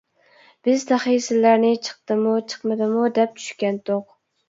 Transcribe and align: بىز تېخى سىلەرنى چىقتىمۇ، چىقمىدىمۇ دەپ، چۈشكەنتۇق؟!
بىز 0.67 0.85
تېخى 0.91 1.13
سىلەرنى 1.27 1.71
چىقتىمۇ، 1.89 2.35
چىقمىدىمۇ 2.49 3.07
دەپ، 3.23 3.41
چۈشكەنتۇق؟! 3.41 4.15